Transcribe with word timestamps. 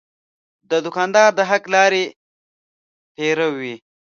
دوکاندار 0.85 1.29
د 1.35 1.39
حق 1.49 1.63
لارې 1.73 2.03
پیرو 3.15 3.49
وي. 3.59 3.75